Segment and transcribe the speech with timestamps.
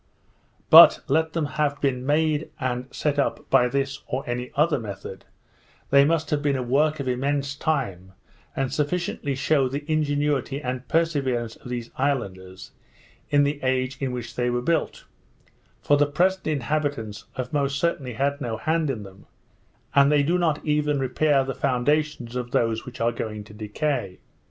[0.71, 5.25] But, let them have been made and set up by this or any other method,
[5.91, 8.13] they must have been a work of immense time,
[8.55, 12.71] and sufficiently shew the ingenuity and perseverance of these islanders
[13.29, 15.05] in the age in which they were built;
[15.83, 19.27] for the present inhabitants have most certainly had no hand in them,
[19.93, 24.17] as they do not even repair the foundations of those which are going to decay.